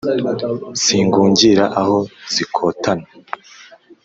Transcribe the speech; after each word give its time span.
Singungira 0.83 1.65
aho 1.81 1.97
zikotana 2.33 3.07